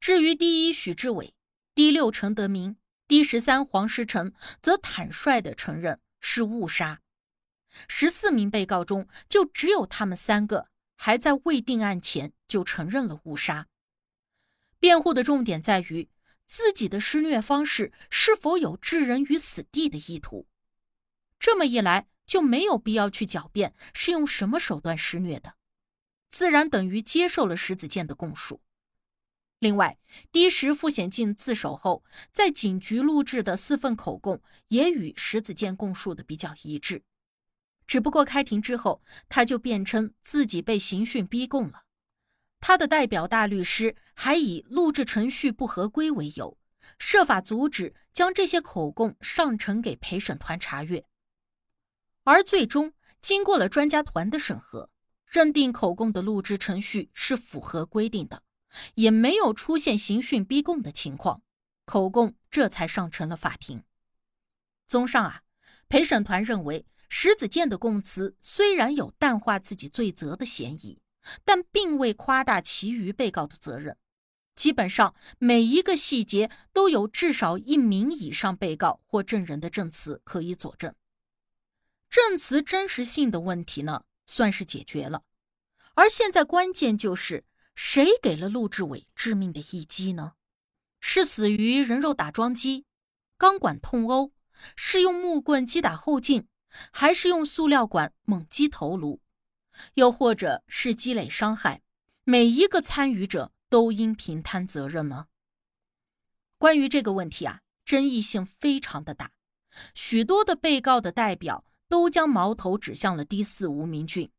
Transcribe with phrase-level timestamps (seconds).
[0.00, 1.34] 至于第一许志伟、
[1.74, 2.76] 第六陈德明、
[3.08, 7.00] 第十三黄石成，则坦率地承认是误杀。
[7.88, 13.66] 十四名被告中，就只有他们三个还在未定案前就承认了误杀。
[14.78, 16.08] 辩护的重点在于
[16.46, 20.46] 自己的施虐方式是否有置人于死地的意图。
[21.38, 25.54] 这么一来，就没有必要去狡辩是用什么手段施虐的，
[26.30, 28.62] 自然等于接受了石子健的供述。
[29.58, 29.98] 另外，
[30.30, 37.02] 第十傅显进自首后，在警局录制的四份口供也与石子健供述的比较一致。
[37.86, 41.84] 只不过开庭之后，他就辩称自己被刑讯逼供了。
[42.60, 46.58] 他的代表大律师还以录制程序不合规为由，
[46.98, 51.04] 设法阻止将这些口供上呈给陪审团查阅。
[52.24, 54.90] 而最终，经过了专家团的审核，
[55.28, 58.42] 认定口供的录制程序是符合规定的，
[58.94, 61.42] 也没有出现刑讯逼供的情况，
[61.84, 63.82] 口供这才上呈了法庭。
[64.86, 65.42] 综上啊，
[65.88, 66.86] 陪审团认为。
[67.08, 70.98] 石子健的供词虽然有淡化自己罪责的嫌疑，
[71.44, 73.96] 但并未夸大其余被告的责任。
[74.56, 80.92] 基本上每一个细节都有至少一名以上被告或证人的证词可以佐证。
[82.10, 85.22] 证词真实性的问题呢，算是解决了。
[85.94, 87.44] 而现在关键就是
[87.76, 90.32] 谁给了陆志伟致命的一击呢？
[90.98, 92.86] 是死于人肉打桩机、
[93.38, 94.32] 钢管痛殴，
[94.74, 96.48] 是用木棍击打后颈？
[96.90, 99.20] 还是用塑料管猛击头颅，
[99.94, 101.80] 又或者是积累伤害，
[102.24, 105.28] 每一个参与者都应平摊责任呢？
[106.58, 109.32] 关于这个问题啊，争议性非常的大，
[109.94, 114.30] 许多的被告的代表都将矛头指向了第四吴明俊，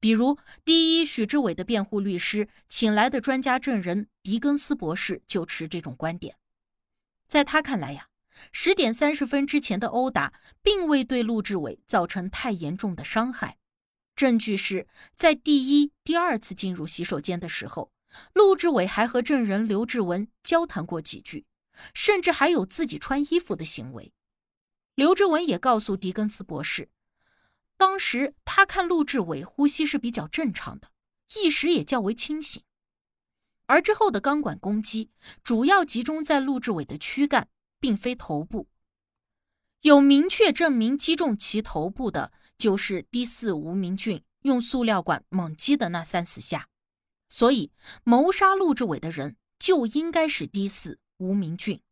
[0.00, 6.36] 比如第一许志伟的辩护律师请来的专家证人狄更斯博士就持这种观点，
[7.28, 8.08] 在他看来呀。
[8.52, 13.56] 十点三十分之前的殴打，并未对陆志伟造成太严重的伤害。
[14.14, 17.90] 证据是在第一、第二次进入洗手间的时候，
[18.34, 21.46] 陆志伟还和证人刘志文交谈过几句，
[21.94, 24.12] 甚至还有自己穿衣服的行为。
[24.94, 26.90] 刘志文也告诉狄更斯博士，
[27.76, 30.90] 当时他看陆志伟呼吸是比较正常的，
[31.36, 32.62] 意识也较为清醒。
[33.66, 35.10] 而之后的钢管攻击，
[35.42, 37.48] 主要集中在陆志伟的躯干。
[37.78, 38.68] 并非头部，
[39.82, 46.68] 有明确证明击中其头部的，就是第四吴明俊用塑料管猛击的那三四下，
[47.28, 47.70] 所以
[48.02, 51.82] 谋杀陆志伟的人就应该是第四吴明俊。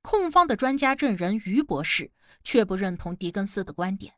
[0.00, 2.10] 控方的专家证人于博士
[2.42, 4.14] 却不认同狄更斯的观点，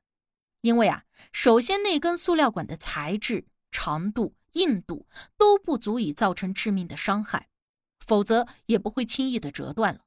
[0.63, 5.07] 因为啊，首先那根塑料管的材质、长度、硬度
[5.37, 7.49] 都不足以造成致命的伤害，
[8.01, 10.01] 否则也不会轻易的折断了。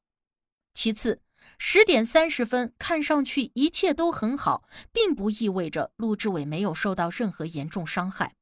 [0.73, 1.21] 其次，
[1.57, 8.35] 十点三十分看上去一切都很好，并不意味着陆志伟没有受到任何严重伤害。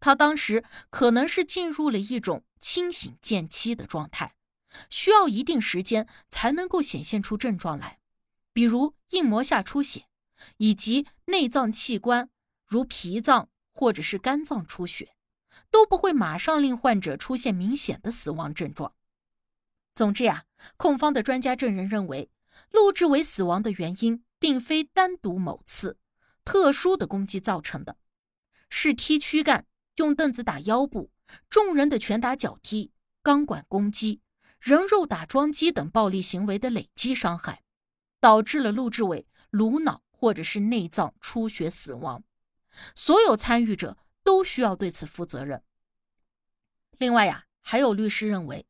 [0.00, 4.34] 他当时可能是进入了一种清醒渐期的状态，
[4.90, 8.00] 需要一定时间才能够显现出症状来，
[8.52, 10.06] 比如硬膜下出血，
[10.56, 12.30] 以及内脏器官
[12.64, 15.16] 如脾脏或者是肝脏出血，
[15.70, 18.92] 都不会马上令患者出现明显的死亡症状。
[19.94, 20.44] 总之呀，
[20.76, 22.30] 控方的专家证人认为，
[22.70, 25.98] 陆志伟死亡的原因并非单独某次
[26.44, 27.96] 特殊的攻击造成的，
[28.68, 31.10] 是踢躯干、用凳子打腰部、
[31.48, 32.92] 众人的拳打脚踢、
[33.22, 34.20] 钢管攻击、
[34.60, 37.62] 人肉打桩机等暴力行为的累积伤害，
[38.20, 42.24] 导致了陆志伟颅脑或者是内脏出血死亡。
[42.94, 45.62] 所有参与者都需要对此负责任。
[46.98, 48.66] 另外呀，还有律师认为。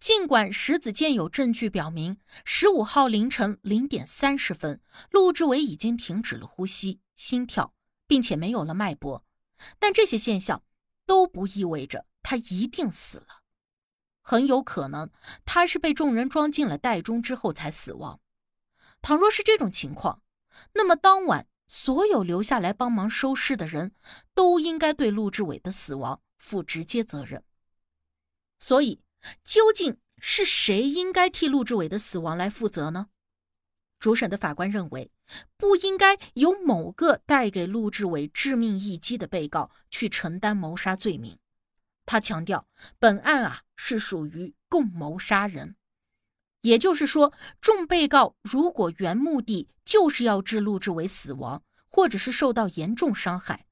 [0.00, 4.80] 尽管石子健有证据表明，十五号凌晨零点三十分，
[5.12, 7.72] 陆志伟已经停止了呼吸、心跳，
[8.08, 9.24] 并且没有了脉搏，
[9.78, 10.64] 但这些现象
[11.06, 13.44] 都不意味着他一定死了。
[14.20, 15.12] 很有可能
[15.44, 18.20] 他是被众人装进了袋中之后才死亡。
[19.00, 20.22] 倘若是这种情况，
[20.74, 23.92] 那么当晚所有留下来帮忙收尸的人
[24.34, 27.42] 都应该对陆志伟的死亡负直接责任。
[28.58, 29.02] 所以。
[29.42, 33.08] 究竟是谁应该替陆志伟的死亡来负责呢？
[33.98, 35.10] 主审的法官认为，
[35.56, 41.36] 不应该由某个带给陆志伟致命一击的被告去承担谋杀罪名。
[42.06, 42.68] 他强调，
[43.00, 45.74] 本案啊是属于共谋杀人，
[46.62, 53.66] 也就是说，众被告如果原目的就是要致陆志伟死亡，或者是受到严重伤害，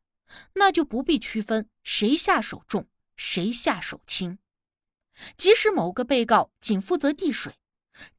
[0.54, 4.38] 那就不必区分谁下手重，谁下手轻。
[5.36, 7.58] 即使某个被告仅负责递水，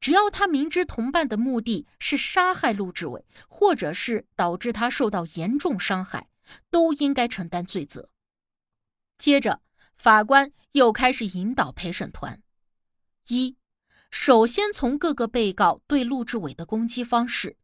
[0.00, 6.28] 只要他明知同伴的目的是杀害陆志伟，或者是导致他受到严重伤害，
[6.70, 8.10] 都应该承担罪责。
[9.16, 9.62] 接着，
[9.96, 12.42] 法官又开始引导陪审团：
[13.28, 13.56] 一，
[14.10, 17.56] 首先从各个被告对陆志伟的攻击方式，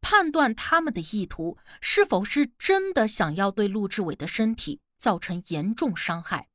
[0.00, 6.48] 判断他们的意图是否是真的想要对陆志伟的身体造成严重伤害。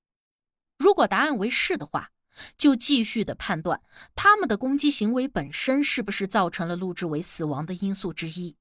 [0.78, 2.12] 如果答案为是的话，
[2.58, 3.82] 就继续的判断
[4.14, 8.56] 他们的攻击行为本身是不是造成了陆志伟死亡的因素之一。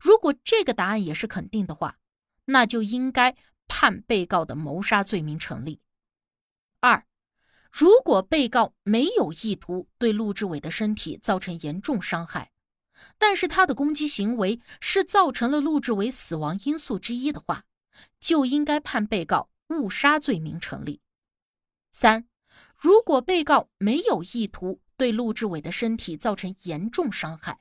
[0.00, 1.96] 如果这个答案也是肯定的话，
[2.44, 3.34] 那就应该
[3.66, 5.80] 判被告的谋杀罪名成立。
[6.80, 7.04] 二，
[7.70, 12.50] 如果被告没有意图对陆志伟的身体造成严重伤害，
[13.16, 17.64] 但是他的攻击行为是造成了陆志伟死亡因素之一的话，
[18.18, 21.00] 就应该判被告误杀罪名成立。
[21.92, 22.26] 三。
[22.82, 27.60] 如果被告没有意图对陆志伟的身体造成严重伤害，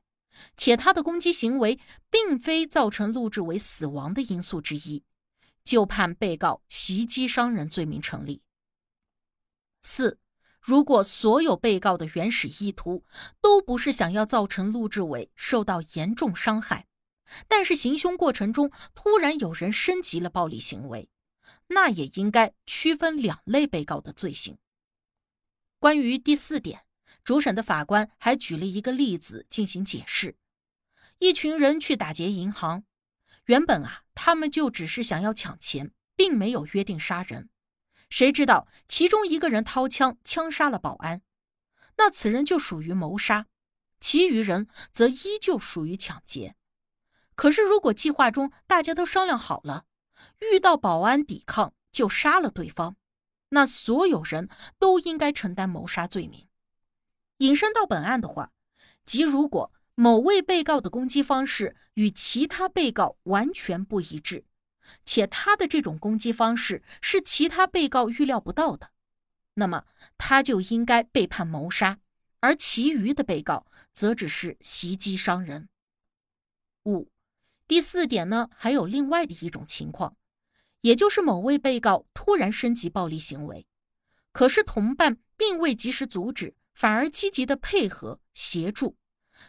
[0.56, 1.78] 且他的攻击行为
[2.10, 5.04] 并非造成陆志伟死亡的因素之一，
[5.66, 8.42] 就判被告袭击伤人罪名成立。
[9.82, 10.20] 四，
[10.60, 13.06] 如果所有被告的原始意图
[13.42, 16.88] 都不是想要造成陆志伟受到严重伤害，
[17.48, 21.10] 但是行凶过程中突然有人升级了暴力行为，
[21.68, 24.58] 那也应该区分两类被告的罪行。
[25.80, 26.84] 关于第四点，
[27.24, 30.36] 主审的法官还举了一个例子进行解释：
[31.20, 32.84] 一群人去打劫银行，
[33.46, 37.50] 原本啊，他们就只是想要抢钱，并没有约定杀人。
[38.10, 41.22] 谁知道其中一个人掏枪枪杀了保安，
[41.98, 43.46] 那此人就属于谋杀；
[44.00, 46.56] 其余人则依旧属于抢劫。
[47.36, 49.86] 可是，如果计划中大家都商量好了，
[50.40, 52.98] 遇到保安抵抗就杀了对方。
[53.50, 56.48] 那所有人都应该承担谋杀罪名。
[57.38, 58.52] 引申到本案的话，
[59.06, 64.46] 即如果某位被告的攻击方式与其他被告完全不一致，
[65.06, 68.92] 且他的这种攻击方式是其他被告预料不到的，
[69.56, 69.86] 那么
[70.18, 72.00] 他就应该被判谋杀，
[72.40, 75.70] 而其余的被告则只是袭击伤人。
[76.86, 77.12] 五，
[77.68, 80.16] 第四点呢，还有另外的一种情况。
[80.82, 83.68] 也就是某位被告突然升级暴力行为，
[84.32, 88.96] 可是同伴并未及时阻止，反而积极的配合协助，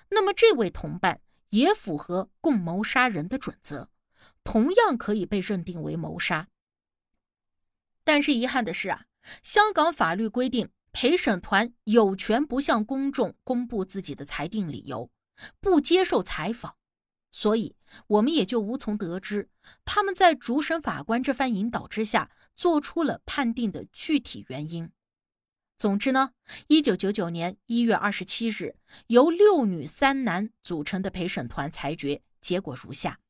[0.08, 1.20] 那么这位同伴
[1.50, 3.88] 也符合共谋杀人的准则，
[4.50, 6.48] 同样可以被认定为谋杀。
[8.02, 9.04] 但是遗憾的是啊，
[9.44, 15.08] 香港法律规定陪审团有权不向公众公布自己的裁定理由，
[15.60, 16.74] 不接受采访。
[17.30, 17.76] 所以，
[18.08, 19.48] 我们也就无从得知
[19.84, 24.90] 他们在主审法官这番引导之下做出了判定的具体原因。
[25.78, 26.32] 总之呢，
[26.66, 28.74] 一九九九年一月二十七日，
[29.06, 33.20] 由六女三男组成的陪审团裁决结果如下：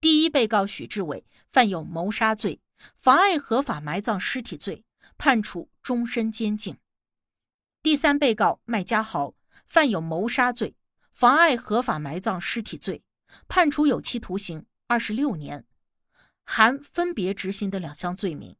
[0.00, 2.60] 第一被告许志伟犯有谋杀罪、
[2.96, 4.84] 妨碍合法埋葬尸体罪，
[5.18, 6.76] 判处终身监禁；
[7.82, 9.34] 第三被告麦家豪
[9.66, 10.74] 犯有谋杀罪。
[11.12, 13.02] 妨碍合法埋葬尸体罪，
[13.46, 15.66] 判处有期徒刑二十六年，
[16.44, 18.56] 含分别执行的两项罪名。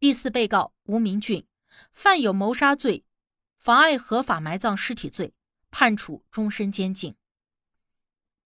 [0.00, 1.46] 第四被告吴明俊
[1.92, 3.04] 犯有谋杀罪、
[3.56, 5.34] 妨碍合法埋葬尸体罪，
[5.70, 7.14] 判处终身监禁。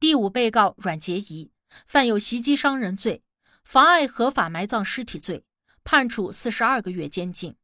[0.02, 1.52] 第五被告阮杰仪
[1.87, 3.23] 犯有袭击伤人罪、
[3.62, 5.44] 妨碍合法埋葬尸体罪，
[5.85, 7.54] 判处四十二个月监禁。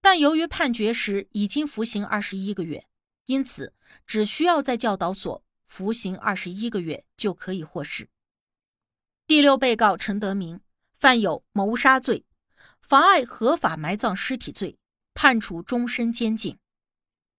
[0.00, 2.84] 但由于判决时已经服刑二十一个月。
[3.26, 3.72] 因此，
[4.08, 8.08] 只需要在教导所服刑二十一个月就可以获释。
[9.28, 10.60] 第六被告陈德明
[10.98, 12.24] 犯有谋杀罪、
[12.80, 14.76] 妨碍合法埋葬尸体罪，
[15.14, 16.58] 判处终身监禁。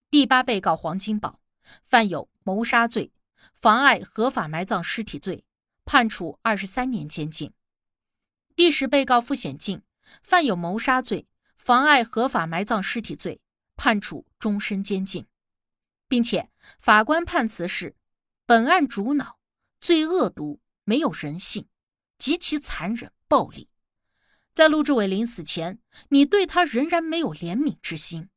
[0.08, 1.40] 第八被告黄金宝
[1.82, 3.12] 犯有谋杀罪、
[3.54, 5.44] 妨碍合法埋葬尸体罪，
[5.84, 7.52] 判处二十三年监禁。
[8.54, 9.82] 第十被告付显进
[10.22, 13.40] 犯有谋杀罪、妨碍合法埋葬尸体罪，
[13.76, 15.26] 判处终身监禁。
[16.08, 17.96] 并且，法官判词是：
[18.44, 19.38] 本案主脑
[19.80, 21.68] 最恶毒，没有人性，
[22.18, 23.70] 极其残忍暴力。
[24.52, 25.78] 在陆志伟临死前，
[26.10, 28.28] 你对他仍然没有怜悯之心，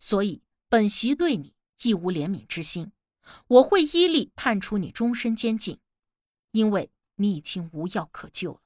[0.00, 2.90] 所以本席对你亦无怜悯之心。
[3.46, 5.78] 我会依例判处你终身监禁，
[6.50, 8.60] 因为你已经无药可救了。